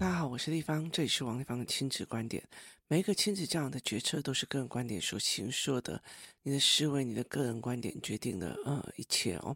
[0.00, 2.42] 大家好，我是丽芳，这里是王立芳的亲子观点。
[2.88, 6.02] 每一个亲子这样的决策都是个人观点所形说的，
[6.42, 9.54] 你的思维、你的个人观点决定了呃一切哦。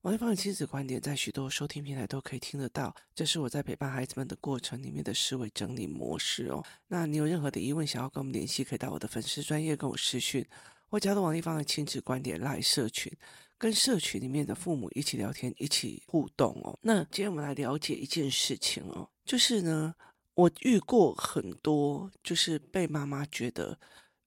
[0.00, 6.64] 王立芳的亲子观点在许多收听平台都可以听得到，这是我在陪伴孩子们的过程里面的思维整理模式哦。
[6.88, 10.44] 那你有任何的疑问想要跟我们联系，可以到我的粉丝专业跟我私讯，
[10.88, 13.12] 或加入王立芳的亲子观点 LINE 社群。
[13.56, 16.76] 跟社群里面的父母一起聊天，一起互动哦。
[16.82, 19.94] 那今天我们来了解一件事情哦，就是呢，
[20.34, 23.78] 我遇过很多就是被妈妈觉得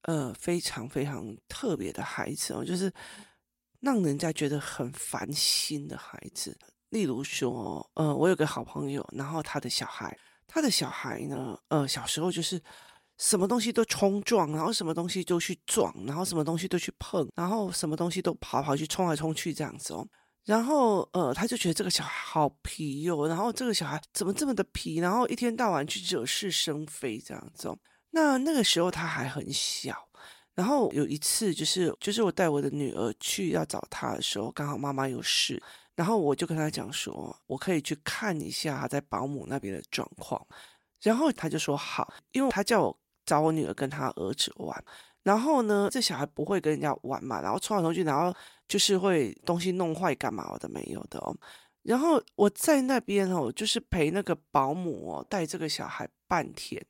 [0.02, 2.92] 呃非常非常特别的孩子哦，就是
[3.80, 6.56] 让人家觉得很烦心的孩子。
[6.90, 10.16] 例如说，呃，我有个好朋友，然后他的小孩，
[10.46, 12.62] 他的小孩呢，呃，小时候就是。
[13.22, 20.08] 什么东西都冲撞，然后什么东西都去撞，然后什么东西都去碰，然后什么东西都跑跑去冲来冲去这样子哦。
[20.44, 27.76] 然后呃，他就觉得这个小孩好皮哟，然后这个小孩怎么这么的皮，然后一天到晚去惹是生非这样子。
[28.10, 30.08] 那那个时候他还很小，
[30.54, 35.62] 然后有一次就是就是我带我的女儿去要找他的时候，刚好妈妈有事，
[35.94, 40.44] 然后我就跟他讲说，我可以去看一下他在保姆那边的状况，
[41.02, 42.98] 然后他就说好，因为他叫我。
[43.26, 44.84] 找我女儿跟他儿子玩，
[45.22, 48.34] 然后呢，这小孩不会跟人家玩嘛，然后冲来冲去，然后
[48.66, 51.36] 就是会东西弄坏干嘛的没有的哦。
[51.82, 56.84] 然后我在那边哦，就是陪那个保姆哦，带这个小孩半天。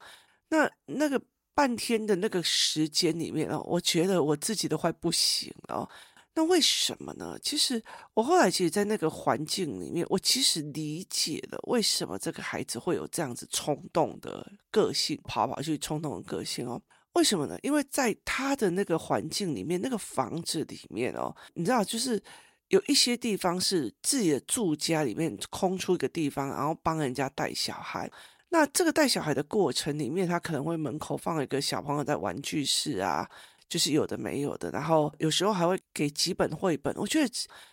[0.48, 1.20] 那那个
[1.55, 5.89] 半天的那个时间里面哦，我觉得我自己都快不行了。
[6.34, 7.36] 那为什么呢？
[7.42, 7.83] 其实
[8.14, 16.81] 我后来其实，在那个环境里面，我其实理解了为什么这个孩子会有这样子冲动的个性，跑跑去冲动的个性哦。
[17.14, 17.58] 为什么呢？
[17.62, 22.22] 因为在他的那个环境里面，那个房子里面哦，你知道，就是
[22.69, 28.11] 有一些地方是自己的住家里面空出一个地方，然后帮人家带小孩。
[28.50, 33.28] 那这个带小孩的过程里面，他可能会门口放一个小朋友在玩具室啊。
[33.69, 36.92] 就是有的没有的，然后有时候还会给几本绘本。
[36.96, 37.30] 我觉得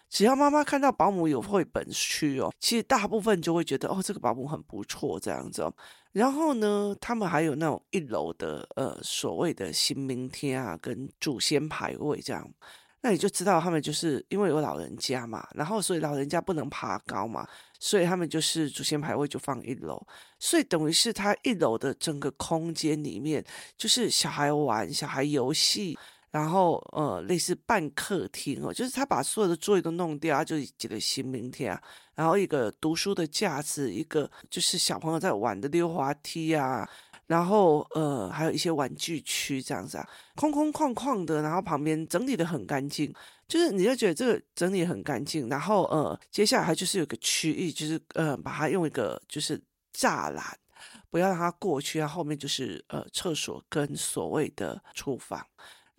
[0.09, 5.73] 只要妈妈看到保姆有绘本区哦，其实大部分就会觉得哦，这个保姆很不错这样子哦。
[6.13, 12.49] 然后呢，他们还有那种一楼的呃所谓的新明天啊，跟祖先牌位这样。
[13.01, 17.47] 那你就知道他们就是因为有老人家嘛，然后所以老人家不能爬高嘛，
[17.79, 20.01] 所以他们就是祖先牌位就放一楼，
[20.39, 23.45] 所以等于是他一楼的整个空间里面
[23.77, 25.97] 就是小孩玩、小孩游戏，
[26.31, 31.81] 然后呃类似半客厅哦，就是他把所有的座位都弄掉，就几个新明天啊，
[32.15, 36.87] 然后一个读书的架子，一个就是小朋友在玩的溜滑梯啊。
[37.25, 43.13] 然后，呃，还有一些玩具区这样子啊，空空旷旷的，然后旁边整理得很干净，
[43.49, 45.49] 就是你就觉得这个整理很干净。
[45.49, 49.61] 然后，呃，接下来还就是有个区域，就是呃，把它用一个就是
[49.93, 50.57] 栅栏，
[51.09, 55.45] 不要让它过去，然后后面就是呃厕所跟所谓的厨房。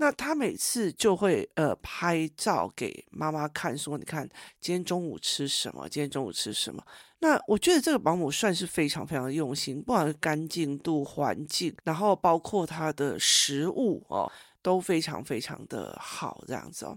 [0.00, 4.28] 那他每次就会呃拍照给妈妈看，说你看
[4.60, 5.88] 今天中午吃什么？
[5.88, 6.82] 今天中午吃什么？
[7.18, 14.30] 那我觉得这个保姆算是非常非常用心，不管是干净度、环境，然后包括他的食物哦，
[14.62, 16.96] 都非常非常的好这样子哦。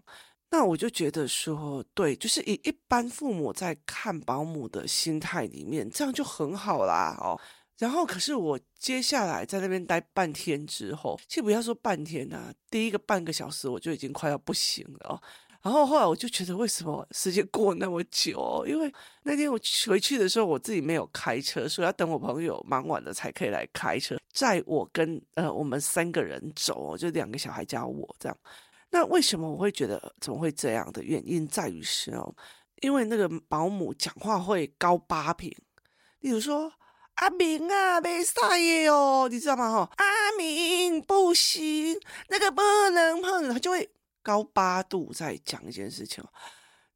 [0.52, 7.40] 那我就觉得说，对，就是以一般父母在看保姆的心态里面，这样就很好啦哦。
[7.82, 15.20] 然后，可是我接下来在那边待半天之后，其实不要说半天呐、第一个半个小时我就已经快要不行了。
[15.64, 18.64] 然后后来我就觉得，为什么时间过那么久？
[18.68, 18.94] 因为
[19.24, 28.38] 那天我回去的时候，我自己没有开车，所以要等我朋友忙完了才可以来开车载我跟呃我们三个人走，就两个小孩加我这样。
[28.92, 32.32] 那为什么我会觉得怎么会这样的原因在于是哦，
[32.82, 35.52] 因为那个保姆讲话会高八平，
[36.20, 36.72] 例如说。
[37.22, 39.72] 阿明啊，没撒野哦，你知道吗？
[39.72, 41.96] 哈，阿明不行，
[42.30, 43.88] 那个不能碰，他就会
[44.24, 46.24] 高八度在讲一件事情。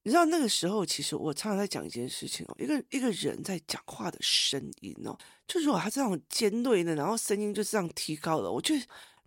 [0.01, 5.15] 你知道那个时候，其实我常常在讲一件事情哦，一个一个人在讲话的声音哦，
[5.47, 8.73] 就是说他这种尖锐的，然后声音就这样提高了，我就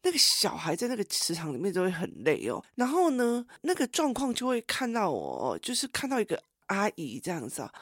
[0.03, 2.61] 那个小孩在那个磁场里面就会很累哦。
[2.75, 7.73] 然后呢，那个状况就会看到我，就是看到一个阿姨这样子啊。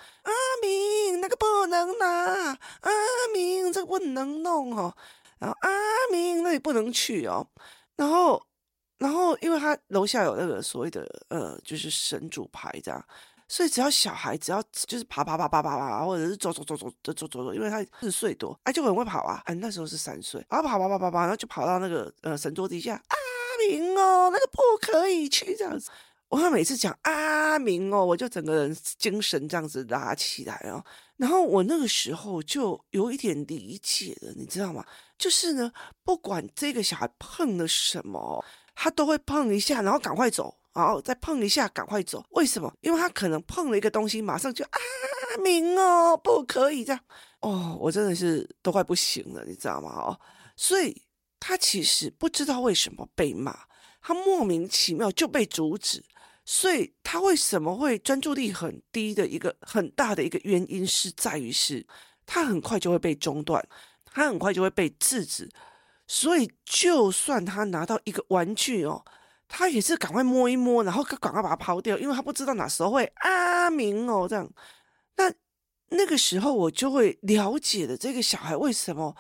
[0.63, 2.07] 明，那个不能拿。
[2.81, 2.91] 阿
[3.33, 4.95] 明，这个不能弄哦。
[5.39, 5.71] 然后阿
[6.11, 7.47] 明，那里不能去哦。
[7.97, 8.43] 然后，
[8.99, 13.05] 然后，因为他楼下有那个所谓的呃，就是神主牌这样，
[13.49, 19.43] 所以只要小孩只要就是爬爬爬爬爬爬，或者是走走走走走走走，因为他四岁多，哎，就很会跑啊。
[19.45, 22.95] 哎，那时候是三岁，然后跑跑跑跑跑，然后就跑到那个呃神桌底下。
[22.95, 23.17] 阿
[23.69, 25.91] 明哦，那个不可以去这样子。
[26.29, 30.85] 我每次讲阿明哦，我就整个人精神这样子拉起来哦。
[31.17, 34.85] 然后我那个时候就有一点理解了，你知道吗？
[35.17, 38.45] 就是呢，不管这个小孩碰了什么，
[38.75, 42.23] 他都会碰一下，然后赶快走，然后再碰一下，赶快走。
[42.31, 42.75] 为什么？
[42.81, 47.01] 因为他可能碰了一个东西，马上就阿明哦，不可以这样
[47.41, 47.79] 哦。
[47.81, 49.91] 我真的是都快不行了，你知道吗？
[49.91, 50.21] 哦，
[50.57, 51.03] 所以
[51.39, 53.57] 他其实不知道为什么被骂，
[54.03, 56.05] 他莫名其妙就被阻止。
[56.49, 61.85] 所以他为什么会专注力很低的一个很大的一个原因是在于是，
[62.25, 63.63] 他很快就会被中断，
[64.05, 65.51] 他很快就会被制止。
[66.07, 69.05] 所以就算他拿到一个玩具哦，
[69.49, 74.49] 他也是赶快摸一摸，然后赶快把它抛掉，因为他不知道哪时候会啊明哦这样。
[75.17, 75.33] 那
[75.89, 79.17] 那个时候我就会了解了这个小孩为什么。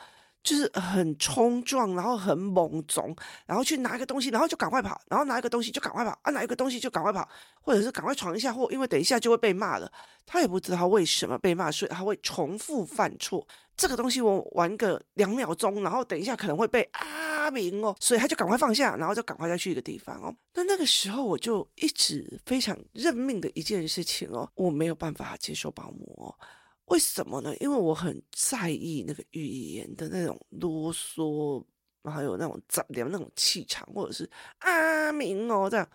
[0.47, 3.13] 就是很冲撞，然后很猛种，
[3.47, 7.29] 然后去拿一个东西，然后就赶快跑，然后拿一个东西就赶快跑，啊，拿一个东西就赶快跑，
[7.61, 9.91] 或者是赶快闯一下祸，因为等一下就会被骂了。
[10.25, 13.45] 他也不知道为什么被骂，所以他会重复犯错。
[13.77, 20.33] 这个东西我玩个两秒钟，然后等一下可能会被阿明哦，所以他就赶快放下，然后就赶快再去一个地方哦。
[20.55, 26.35] 那那个时候我就一直非常认命的一件事情哦，我没有办法接受保姆哦。
[26.87, 27.55] 为什么呢？
[27.59, 31.65] 因为我很在意那个语言的那种啰嗦，
[32.05, 34.29] 还有那种脏的那种气场，或者是
[34.59, 35.89] 阿明哦这样。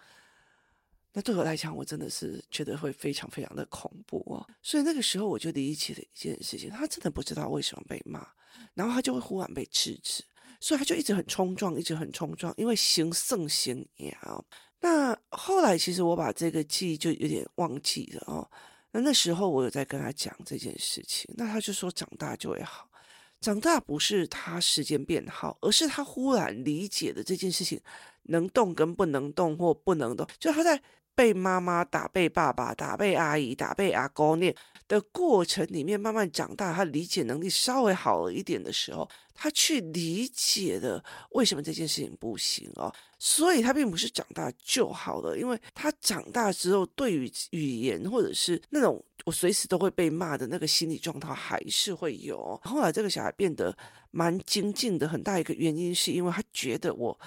[1.14, 4.48] 那对我来讲，我真的是觉得会非常非常的恐怖哦。
[4.62, 8.26] 所以那个时候我就理解了一件事情，他真的不知道为什么被骂，
[8.74, 10.24] 然后他就会忽然被制止，
[10.60, 14.18] 所以他就一直很冲撞，一直很冲撞，因为行胜形也。
[14.80, 18.50] 那后来其实我把这个记忆就有点忘记了哦。
[18.92, 22.90] 那那时候我有在跟他讲这件事情，那他就说长大就会好，
[23.40, 27.80] 长大不是他时间变好，而是他忽然理解的这件事情
[28.24, 30.82] 能动跟不能动或不能动，就他在
[31.16, 34.56] 被妈妈打、被爸爸打、被阿姨打、被阿公念
[34.88, 42.94] 的过程里面慢慢长大，他理解能力稍微好了一点的时候，他去理解了为什么这件事情不行哦。
[43.20, 52.60] 所以他并不是长大就好了，因为他长大之后，对于语言或者是那种我随时都会被骂的那个心理状态还是会有。
[52.64, 53.76] 后来这个小孩变得
[54.10, 57.18] 蛮精进的，很大一个原因是因为他觉得我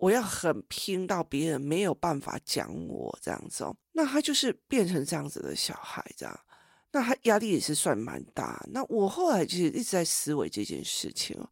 [0.00, 6.40] 我要很拼到别人没有办法讲我这样子哦，那他就是变成这样子的小孩这样，
[6.92, 8.64] 那他压力也是算蛮大。
[8.72, 11.48] 那我后来就是一直在思维这件事情哦。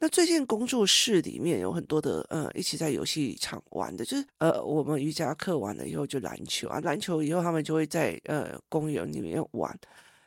[0.00, 9.78] 那最近工作室里面有很多的呃，一起在游戏场玩的，就是呃，我们瑜伽课完了以后就篮球啊，篮球以后他们就会在呃公园里面玩。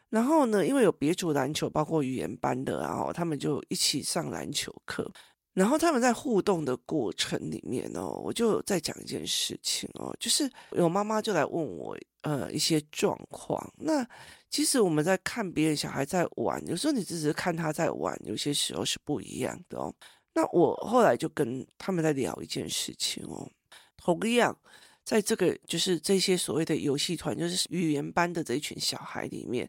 [0.09, 5.11] 然后呢，因为有别组篮球，包括语言班的，然后他们就一起上篮球课。
[5.57, 13.73] 然后他们在互动的过程里面哦，我就在讲一件事情哦，就是有妈妈就来问我呃一些状况。
[13.75, 14.07] 那
[14.51, 19.91] 其实我们在看别人小孩在玩，有时候你只是看他在玩，有些时候是不一样的哦。
[20.31, 23.49] 那我后来就跟他们在聊一件事情哦，
[23.97, 24.55] 同样
[25.03, 29.67] 在这个就是这些所谓的游戏团，就是语言班的这一群小孩里面。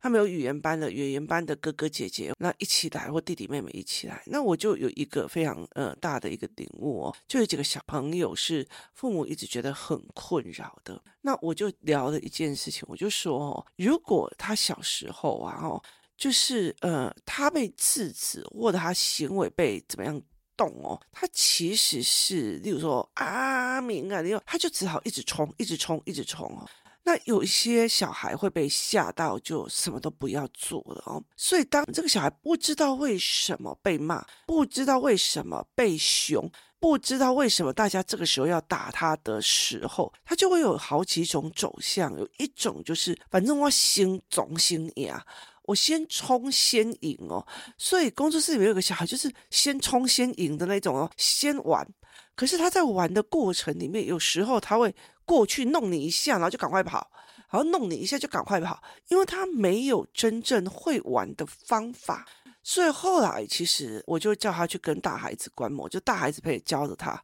[0.00, 15.82] 他们有语言班的语言班的哥哥姐姐，那一起来或弟弟妹妹一起来，那我就有一个非常呃大的一个领悟哦，就有几个小朋友是父母一直觉得很困扰的，那我就聊了一件事情，我就说哦，如果他小时候啊哦，
[16.16, 20.20] 就是呃他被制止或者他行为被怎么样
[20.56, 26.68] 动哦，他其实是例如说阿明啊，你有他就只好一直冲，一直冲，一直冲哦。
[27.08, 31.24] 那有一些小孩会被吓到，就什么都不要做了哦。
[31.38, 42.14] 所以当这个小孩不知道为什么被骂，不知道为什么被熊，不知道为什么大家这个时候要打他的时候，他就会有好几种走向。
[42.18, 45.24] 有一种就是，反正我心总心呀，
[45.68, 47.46] 我先冲先赢哦。
[47.76, 51.86] 所以工作室里面有个小孩，就是先冲先赢的那种哦，先玩。
[52.34, 54.92] 可是他在玩的过程里面，有时候他会。
[55.28, 57.06] 过去弄你一下，然后就赶快跑，
[57.50, 62.26] 然后弄你一下就赶快跑，因为他没有真正会玩的方法，
[62.62, 67.22] 所以后来其实我就叫他去跟大孩子观摩，就大孩子可以教着他，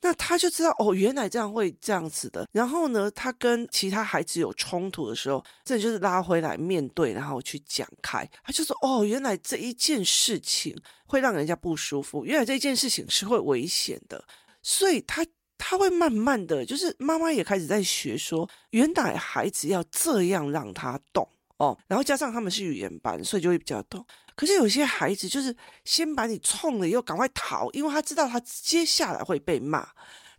[0.00, 2.48] 那他就知道哦，原来这样会这样子的。
[2.52, 10.76] 然后呢，他跟其他孩子有冲突的时候，这就是拉回来面对，然后去讲开，他就说哦，原来这一件事情
[11.06, 14.22] 会让人家不舒服，原来这一件事情是会危险的，
[14.62, 15.26] 所以他。
[15.60, 21.28] 他会慢慢的就是妈妈也开始在学说，原来孩子要这样让他动
[21.58, 24.04] 哦，然后加上他们是语言班，所以就会比较动。
[24.34, 29.88] 可是有些孩子就是先把你冲了以后赶快逃，因为他知道他接下来会被骂，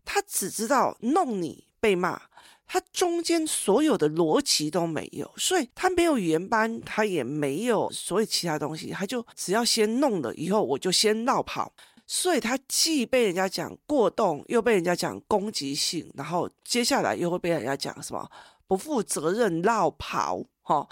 [0.04, 2.22] 他只知道弄你被骂，
[2.66, 11.74] 他中间所有的逻辑都没有，所以他没有语言班，他也没有所谓其他东西，他就只要先弄了以后，我就先落跑。
[12.12, 18.28] 所以他既被人家讲过动，又被人家讲攻击性，然后接下来又会被人家讲什么
[18.70, 20.88] 不负责任、落跑，哈，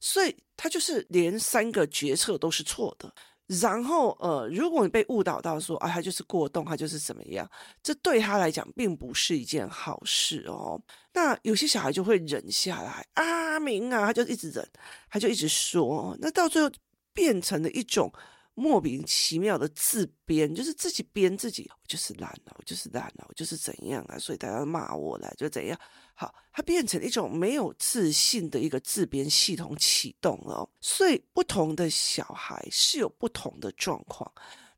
[0.00, 3.14] 所以他就是连三个决策都是错的。
[3.46, 7.48] 然后，呃，如果你被误导到说啊，他就是过动，他就是怎么样，
[7.84, 10.82] 这对他来讲并不是一件好事哦。
[11.12, 14.68] 那有些小孩就会忍下来，阿明啊，他就一直忍，
[15.08, 16.68] 他就一直说，那到最后
[17.14, 18.12] 变成了一种。
[18.54, 25.78] 莫名其妙的自编，就是自己编自己，我就是烂了，我就是烂了，我就是怎样啊，所以大家骂我了，就怎样。
[26.14, 34.30] 好，它变成一种没有自信的一个自编系统启动了，所以不同的小孩是有不同的状况。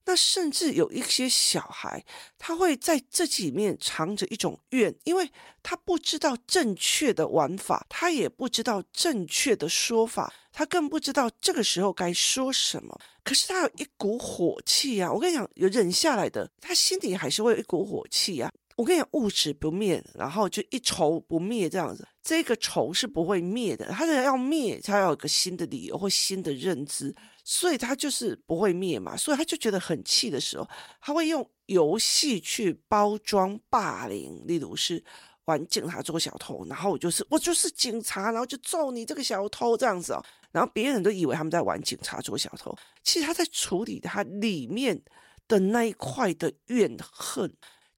[0.05, 2.05] 那甚至有一些小孩，
[2.39, 5.31] 他会在这里面藏着一种怨，因为
[5.63, 12.99] 他不知道正确的玩法，他也不知道正确的说法，他更不知道这个时候该说什么。
[13.25, 15.13] 可是他有一股火气啊！
[15.13, 18.51] 我跟你讲，有忍下来的，他心里还是会有一股火气啊。
[18.77, 23.87] 我跟你讲，物质不灭，然后就一仇不灭这样子，这个仇是不会灭的。
[23.87, 27.15] 他要灭，他要有个新的理由或新的认知。
[27.45, 30.69] 所以他就是不会灭嘛，所以他就觉得很气的时候，
[31.01, 35.03] 他会用游戏去包装霸凌，例如是
[35.47, 45.03] 玩警察捉小偷，然后我就是我就是警察，然后就揍你这个小偷这样子哦，然后别人都以为他们在玩警察捉小偷，其实他在处理他里面
[45.49, 47.53] 的那一块的怨恨，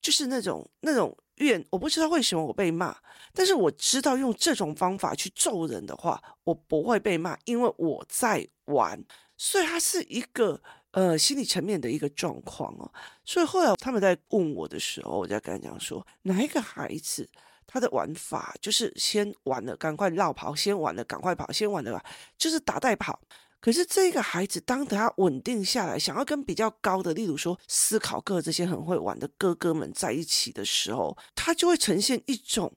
[0.05, 2.95] 就是那种那种怨，我不知道为什么我被骂，
[3.33, 9.03] 但是我知道用这种方法去揍人的话，我不会被骂，因为我在玩。
[9.39, 12.93] 所以他是一个呃心理层面的一个状况哦。
[13.25, 17.27] 所以后来他们在问我的时候，我就跟他讲说，哪一个孩子
[17.67, 22.05] 他的玩法就是先玩了赶快绕跑，先玩了赶快跑，先玩了吧
[22.37, 23.19] 就是打带跑。
[23.65, 32.71] 可是这个孩子当他稳定下来，想要跟比较高的，例如说思考课这些很会玩的哥哥们在一起的时候，他就会呈现一种。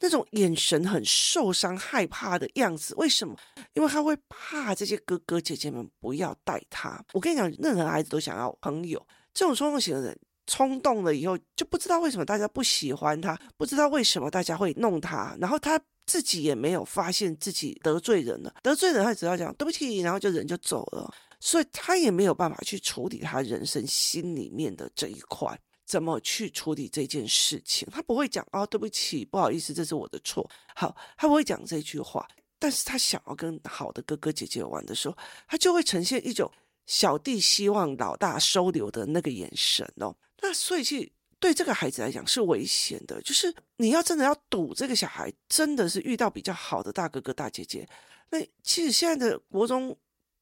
[0.00, 3.34] 那种眼神很受伤、害怕的样子，为什么？
[3.72, 7.02] 因为他会怕这些哥哥姐姐们不要带他。
[7.14, 9.02] 我跟你讲，任何孩子都想要朋友。
[9.32, 18.54] 这种冲动型的人，冲动了以后就不知道为什么大家不喜欢他，不知道为什么大家会弄他，然后他自己也没有发现自己得罪人了。
[18.62, 25.58] 得罪人，他只要讲对不起，然后就人就走了，所以他也没有办法去处理他人生心里面的这一块。
[25.86, 27.86] 怎么去处理这件事情？
[27.92, 30.50] 他不会讲哦，对不起，不好意思，这是我的错。
[30.74, 32.26] 好，他不会讲这句话，
[32.58, 36.50] 但是他想要跟好的哥哥姐姐玩的时候，他就会呈现一种
[36.86, 40.16] 小弟希望老大收留的那个眼神哦。
[40.40, 41.12] 那所以去
[41.44, 47.86] 对这个孩子来讲是危险的，就是你要真的要赌这个小孩真的是遇到比较好的大哥哥大姐姐。
[48.30, 49.94] 那其实现在的国中，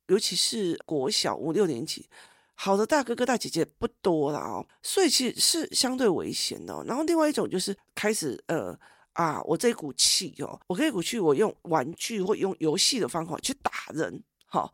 [0.06, 2.08] 尤其是国小五六年级。
[2.54, 6.84] 好的大哥哥大姐姐不多了哦，所以其实是相对危险的。
[6.86, 8.78] 然后另外一种就是开始呃
[9.14, 14.72] 啊，我这股气哦，我这一股气，我用玩具或用游戏的方法去打人，好，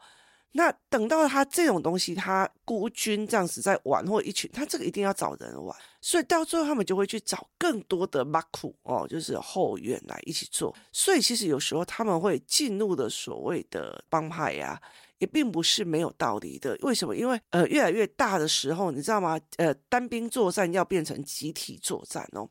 [0.58, 10.74] 那等到他这种东西他孤军这样子在玩或一群，他这个一定要找人玩，所以到最后他们就会去找更多的马库哦，就是后援来一起做。
[10.90, 14.80] 所以其实有时候他们会进入的所谓的帮派呀。
[15.18, 17.16] 也并不是没有道理的，为什么？
[17.16, 19.36] 因为呃，越来越大的时候，你知道吗？
[19.56, 22.48] 呃，单兵作战要变成集体作战哦，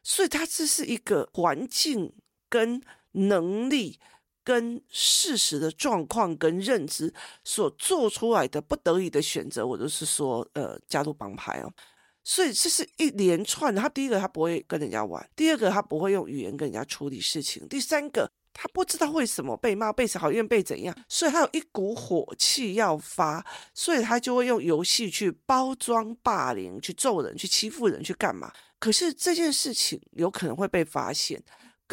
[0.00, 2.12] 所以它这是一个环境
[2.48, 2.80] 跟
[3.10, 3.98] 能力
[4.44, 9.66] 跟事实的状况跟认知所做出来的不得已的选择。
[9.66, 11.72] 我就是说，呃，加入帮派哦，
[12.22, 13.80] 所以这是一连串的。
[13.80, 18.30] 他第一个，他不会跟人家玩；第二个，他不会用语言跟人家处理事情；第三个。
[18.56, 28.52] 他不知道为什么被骂、被讨厌、被怎样，所以他有一股火气要发，所以他就会用游戏去包装霸凌、去揍人、去欺负人、去干嘛。
[28.78, 31.42] 可是这件事情有可能会被发现，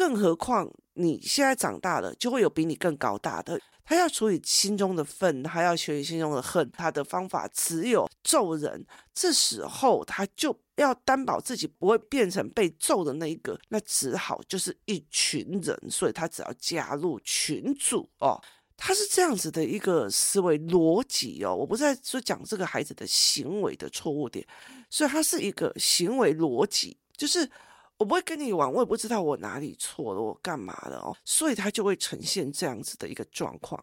[0.02, 3.60] 更何况你现在长大了，就会有比你更高大的。
[3.84, 8.84] 他要处理心中的愤，他要处理心中的恨，他的方法只有揍人。
[9.14, 18.42] 这时候他就要担保自己不会变成被揍的那一个，那只好就是一群人，所以他只要加入群组哦。
[18.76, 21.54] 他是这样子的一个思维逻辑哦。
[21.54, 24.44] 我不是在说讲这个孩子的行为的错误点，
[24.90, 27.48] 所以他是一个行为逻辑，就是。
[28.02, 33.80] 我不会跟你玩，我也不知道我哪里错了，我干嘛了哦，所以他就会呈现这样子的一个状况。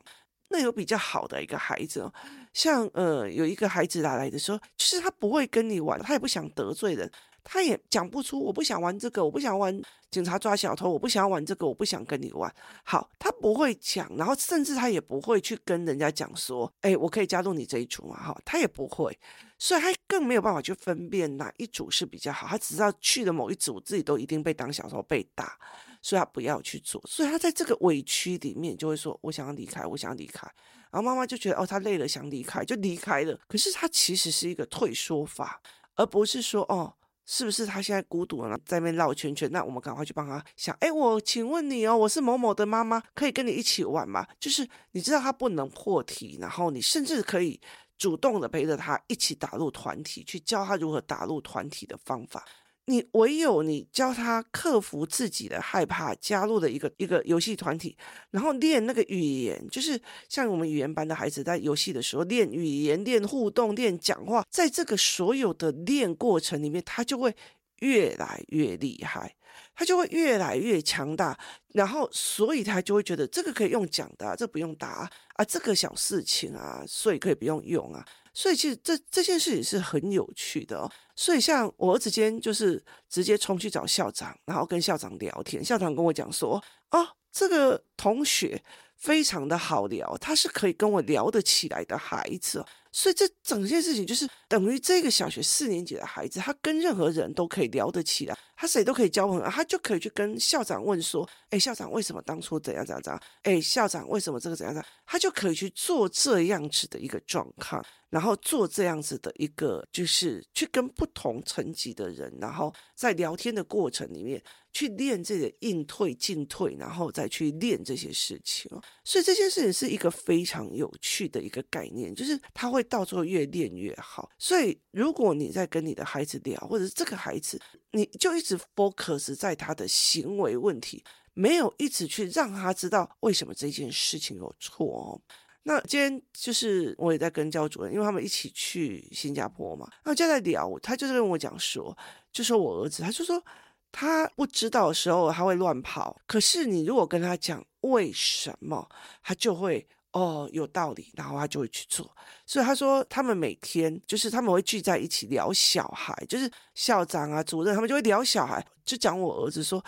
[0.49, 2.13] 那有比较好的一个孩子哦，
[2.51, 7.09] 像呃有一个孩子来来的时候，就是他不会跟你玩，他也不想得罪人，
[7.43, 9.81] 他也讲不出我不想玩这个，我不想玩
[10.11, 12.53] 警察抓小偷，我不想要玩这个，我不想跟你玩。
[12.83, 18.15] 好，他不会讲，然后甚至他也不会去跟人家讲说，哎，我可以加入你这一组嘛？
[18.15, 19.17] 哈，他也不会，
[19.57, 22.47] 所以他更没有办法去分辨哪一组是比较好。
[22.47, 25.57] 他只知道去了某一组，自己都一定被当小偷被打，
[26.01, 27.01] 所以他不要去做。
[27.07, 30.47] 所以他在这个委屈里面就会说，我想要离开，我想要离开。
[30.91, 33.39] 然后妈妈就觉得，哦，他累了，想离开，就离开了。
[33.47, 35.61] 可是他其实是一个退缩法，
[35.95, 36.95] 而不是说，哦。
[37.31, 39.47] 是不是他现在孤独了，在那边绕圈圈？
[39.51, 40.75] 那我们赶快去帮他想。
[40.79, 44.25] 哎，我请问你哦，我是某某的妈妈，可以跟你一起玩吗？
[44.39, 47.61] 就是你知道他不能破题，然后你甚至可以
[47.99, 52.43] 主动的陪着他一起打入团体，去教他如何打入团体的方法。
[52.89, 57.95] 你唯有你教他克服自己的害怕，加入的一个一个游戏团体，
[58.31, 67.35] 然后练那个语言，就是像我们语言班的孩子在游戏的时候练语言、练互动、练讲话，在这个所有的练过程里面，他就会
[67.81, 69.35] 越来越厉害，
[69.75, 71.37] 他就会越来越强大，
[71.73, 78.05] 然后所以他就会觉得这个可以用讲的，这不用打啊，这个小事情啊，所以可以不用用啊。
[78.33, 80.91] 所以其实这这件事情是很有趣的哦。
[81.15, 85.63] 所以像我儿子今天就是直接冲去找校长，然后跟校长聊天。
[85.63, 88.61] 校长跟我讲说：“哦，这个同学
[88.95, 103.23] 非常的好聊，他是可以跟我聊得起来的孩子。”所以这整件事情就是等于这个小学四年级的孩子，他跟任何人都可以聊得起来，他谁都可以交朋友，他就可以去跟校长问说：“哎，校长为什么当初怎样怎样怎样？
[103.43, 107.81] 哎，校长为什么这个怎样怎样？”他就可以去做这样子的一个状况。
[108.09, 114.41] 然后做这样子的一个，就是去跟不同层级的人，然后在聊天的过程里面
[114.73, 118.67] 去练这个应退进退，然后再去练这些事情。
[119.03, 124.27] 所以这件事情是一个非常有趣的一个概念，就是他会到最后越练越好。
[124.39, 127.61] 所以如果你在跟你的孩子聊，或者是这个孩子，
[127.91, 131.03] 你就一直直 focus 在他的行为问题，
[131.33, 135.21] 没有一直去让他知道为什么这件事情有错哦。
[135.63, 141.95] 那今天就是我也在跟教主任，因为他们一起去新加坡嘛，然后就在聊，他就是跟我讲说，
[142.31, 143.43] 就说我儿子，他就说
[143.91, 148.89] 他不知道的时候他会乱跑，可是你如果跟他讲为什么，
[149.21, 152.09] 他就会哦有道理，然后他就会去做。
[152.45, 159.83] 所以他说他们每天就是他们会聚在一起聊小孩，就是校长啊主任他们就会聊小孩，就讲我儿子说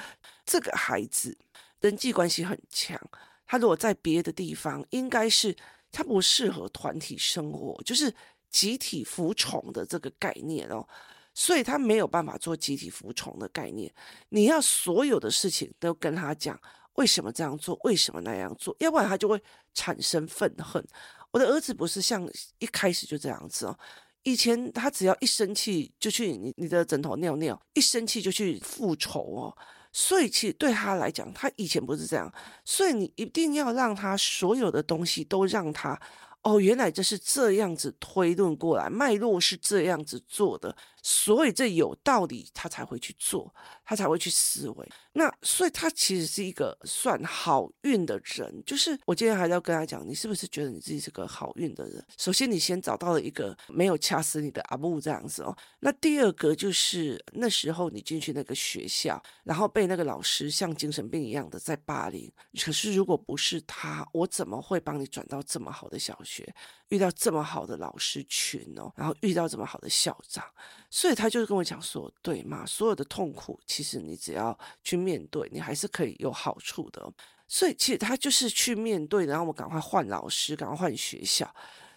[0.46, 1.38] 这个孩子
[1.80, 3.00] 人际关系很强。
[3.48, 5.56] 他如果在别的地方，应该是
[5.92, 8.14] 他不适合团体生活，就是
[8.50, 10.88] 集体服从的这个概念哦，
[11.34, 13.94] 所以他没有办法做集体服从的概念。
[14.30, 16.58] 你要所有的事情都跟他讲
[16.96, 19.42] 为什么这样做，为什么那样做，要不然他就会
[19.74, 20.86] 产生愤恨。
[21.32, 23.78] 我的儿子不是像一开始就这样子哦，
[24.24, 29.58] 以前他只要一生气就去你你的枕头尿尿，一生气就去复仇哦。
[29.94, 32.32] 所以，其实对他来讲，他以前不是这样。
[32.64, 36.00] 所以，你一定要让他所有的东西都让他。
[36.44, 44.90] 哦，原来这是这样子推论过来，脉络是这样子做的，所以这有道理，他才会去做，他才会去思维。
[45.14, 48.64] 那所以他其实是一个算好运的人。
[48.66, 52.02] 就是我今天还要跟他讲，你是不是觉得你自己是个好运的人？
[52.18, 55.54] 首先，你先找到了一个没有掐死你的阿布这样子哦。
[55.80, 62.32] 那第二个就是那时候你进去那个学校，然后被那个老师像精神病一样的在霸凌。
[62.64, 66.18] 可是如果不是他，我怎么会帮你转到这么好的小？
[66.24, 66.54] 学
[66.90, 70.46] 遇到这么好的老师群哦，然后遇到这么好的校长，
[70.92, 77.12] 所以他就是跟我讲说，对嘛，所有的痛苦，其实你只要去面对，你还是可以有好处的。
[77.48, 81.50] 所以其实他就是去面对，然后我赶快换老师，赶快换学校。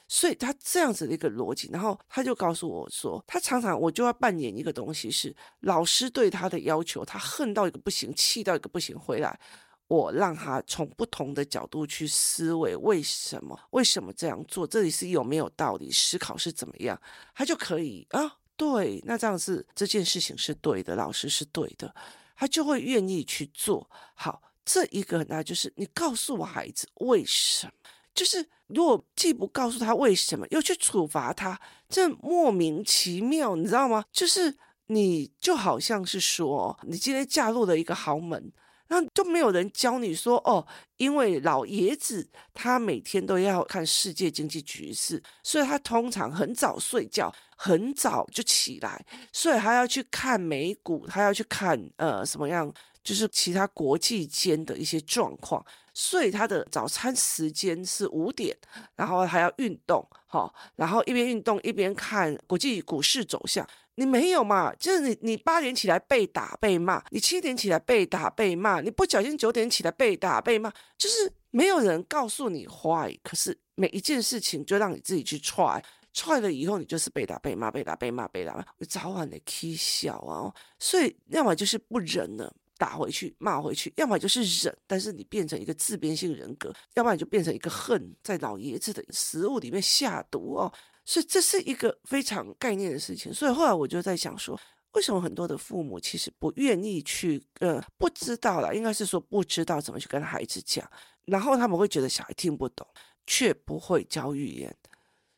[0.07, 9.39] 所以他这样子的一个逻辑，然后他就告诉我说，他常常我就要扮演一个东西，是老师对他的要求，他恨到一个不行，气到一个不行，回来。
[9.87, 13.59] 我让他从不同的角度去思维，为什么？
[13.71, 14.67] 为什么这样做？
[14.67, 15.91] 这里是有没有道理？
[15.91, 17.01] 思考是怎么样？
[17.35, 21.95] 他就可以啊，对，那这样子这件事情是对的，老师是对的，
[22.37, 23.89] 他就会愿意去做。
[24.15, 27.73] 好，这一个那就是你告诉我孩子为什么？
[28.15, 34.05] 就是如果既不告诉他为什么，又去处罚他，这莫名其妙，你知道吗？
[34.13, 38.53] 就是你就好像是说，你今天嫁入了一个豪门。
[38.89, 40.67] 那都没有人教你说哦，
[40.99, 55.65] 因为老爷子他每天都要看世界经济局势，所以他通常很早睡觉，很早就起来，所以他要去看美股，他要去看呃什么样，就是其他国际间的一些状况。
[55.97, 58.57] 所以他的早餐时间是五点，
[58.97, 63.65] 然后还要运动，哈，然后一边运动一边看国际股市走向。
[63.97, 64.75] 你没有嘛？
[64.75, 73.17] 就是你，你八点起来被打被骂，你七点起来被打被骂，你不小心九点起来被打被骂，就是没有人告诉你 why。
[73.23, 80.53] 可是每一件事情就让你自己去 try，try 了以后你就是被打被骂，被打被骂，被打，你早晚得起笑啊。
[80.79, 82.53] 所以要么就是不忍了。
[82.77, 90.73] 打回去，骂回去，要么就是忍，但是你变成一个自编性人格；要不然你就变成一个恨，在老爷子的食物里面下毒哦。
[91.05, 93.33] 所以这是一个非常概念的事情。
[93.33, 94.59] 所以后来我就在想说，
[94.93, 100.89] 为什么很多的父母其实不愿意去，呃，不知道啦，应该是说不知道怎么去跟孩子讲，
[101.27, 102.87] 然后他们会觉得小孩听不懂，
[103.27, 104.77] 却不会教语言，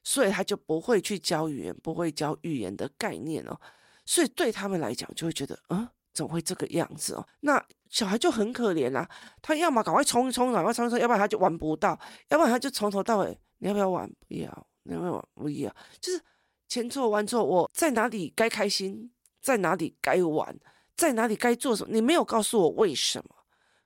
[0.03, 3.61] 所以他就不会去教语言，不会教语言的概念哦。
[4.05, 5.89] 所以对他们来讲，就会觉得，嗯。
[6.17, 7.29] 怎么会这个样子哦？
[7.41, 9.07] 那小孩就很可怜啊，
[9.43, 11.91] 他要么赶快冲一冲，赶快冲一冲，要不然他就玩不到，
[12.31, 14.11] 要不然他就从头到尾，你要不要玩？
[14.27, 15.75] 不要，你要不一样？
[16.01, 16.21] 就是
[16.69, 20.59] 钱错完错，我在哪里该开心，在哪里该玩，
[20.97, 21.93] 在哪里该做什么？
[21.93, 23.37] 你没有告诉我为什么，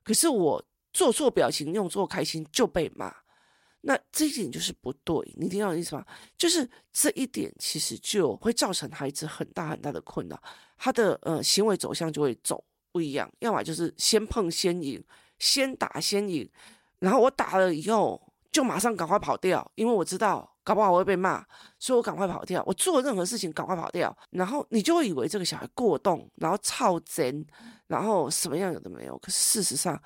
[0.03, 3.13] 可是我做错表情，用错开心就被骂。
[3.83, 6.05] 那这一点就是不对，你听到我的意思吗？
[6.37, 10.39] 就是这一点其实就会造成孩子很大很大的困扰，
[10.77, 15.03] 他的呃行为走向就会走不一样，要么就是先碰先赢，
[15.39, 16.47] 先打先赢，
[16.99, 21.43] 然后我打了以后就马上赶快跑掉，因为我知道搞不好我会被骂，
[21.77, 27.45] 所以我赶快跑掉，我做任何事情赶快跑掉，然后你就会以为这个小孩过动，然后超真，
[27.87, 30.01] 然后什么样有的没有，可是事实上。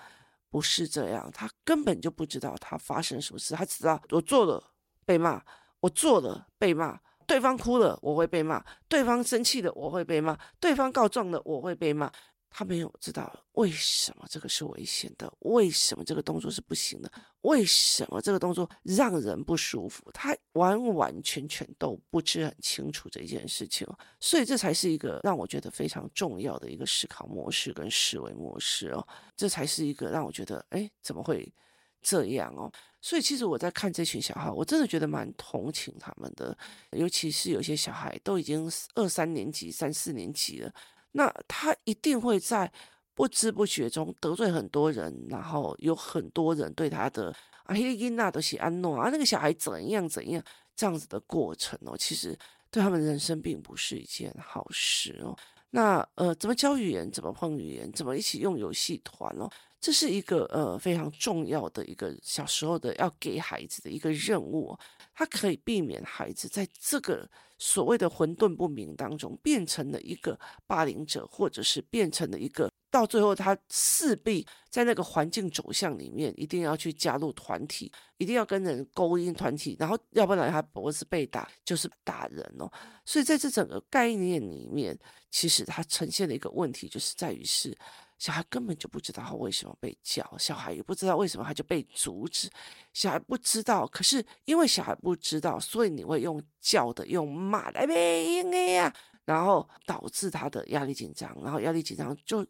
[0.48, 4.64] 不是这样，他根本就不知道他发生什么事，他只知道我做了
[5.06, 5.44] 被骂，
[5.82, 6.98] 我做了被骂，
[7.28, 12.10] 对方哭了我会被骂，对方生气了我会被骂，对方告状了我会被骂。
[12.58, 23.86] 他没有知道为什么这个是危险的，为什么这个动作是不行的，为什么这个动作让人不舒服，他完完全全都不知很清楚这件事情，
[24.22, 31.54] 所以这才是一个让我觉得非常重要的一个思考模式跟思维模式哦，这才是一个让我觉得，哎，怎么会
[32.02, 32.72] 这样哦？
[33.02, 36.58] 所以其实我在看这群小孩，我真的觉得蛮同情他们的，
[36.92, 40.74] 尤其是有些小孩都已经二三年级、三四年级了。
[41.18, 42.70] 那他一定会在
[43.14, 50.44] 不知不觉中得罪很多人，然后有很多人对他的啊，那个囡仔都是安诺啊，那个小孩怎样怎样
[50.76, 52.38] 这样子的过程哦，其实
[52.70, 55.34] 对他们人生并不是一件好事哦。
[55.70, 59.50] 那呃，怎么教语言，怎么碰语言，怎么一起用游戏团哦，
[59.80, 64.80] 这是一个呃非常重要的一个小时候的要给孩子的一个任务哦，
[65.14, 67.30] 它可以避免孩子在这个。
[67.58, 82.72] 所谓的混沌不明当中，变成了一个霸凌者，或者是变成了一个到最后，他势必在那个环境走向里面，一定要去加入团体，一定要跟人勾引团体，然后要不然他不是被打就是打人哦。
[83.06, 84.98] 所以在这整个概念里面，
[85.32, 87.78] 其实它呈现的一个问题，就是在于是。
[88.26, 92.50] 小孩根本就不知道他为什么被叫，小孩也不知道为什么他就被阻止，
[92.92, 102.44] 小孩不知道，可是因为小孩不知道，所以你会用叫的、用骂的，没应该呀，然后导致他的压力紧张，然后压力紧张就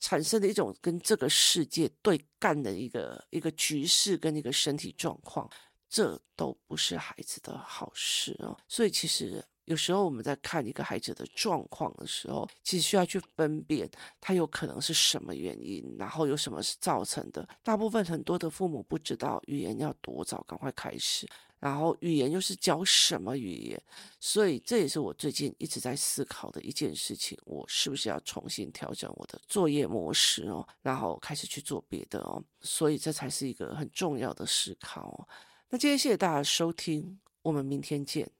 [0.00, 5.46] 产生了一种跟这个世界对干的一个一个局势跟一个身体状况，
[5.90, 9.44] 这都不是孩子的好事哦，所以其实。
[9.68, 17.46] 有时候我们在看一个孩子的状况的时候，其实需要去分辨他有可能是什么原因，然后有什么是造成的。
[17.62, 21.28] 大部分很多的父母不知道语言要多早赶快开始，
[21.60, 23.82] 然后语言又是教什么语言，
[24.18, 32.42] 所以这也是我最近一直在思考的一件事情：我是不是要重新调整我的作业模式哦，然后开始去做别的哦？
[32.62, 35.28] 所以这才是一个很重要的思考哦。
[35.68, 38.37] 那今天谢谢大家收听，我们明天见。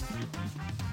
[0.00, 0.89] Thank you.